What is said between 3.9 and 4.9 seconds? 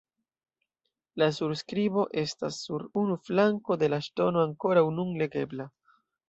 la ŝtono ankoraŭ